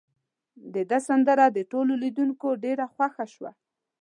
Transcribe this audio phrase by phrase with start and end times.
[0.73, 3.51] د ده سندره د ټولو لیدونکو ډیره خوښه شوه.